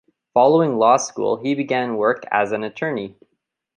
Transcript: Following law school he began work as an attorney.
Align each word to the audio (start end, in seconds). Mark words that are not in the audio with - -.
Following 0.33 0.79
law 0.79 0.97
school 0.97 1.37
he 1.37 1.53
began 1.53 1.95
work 1.95 2.23
as 2.31 2.51
an 2.53 2.63
attorney. 2.63 3.19